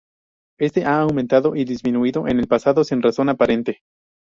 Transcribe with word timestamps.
Este 0.59 0.83
ha 0.85 0.99
aumentado 1.01 1.55
y 1.55 1.63
disminuido 1.63 2.27
en 2.27 2.39
el 2.39 2.47
pasado 2.47 2.83
sin 2.83 3.03
razón 3.03 3.29
aparente. 3.29 3.81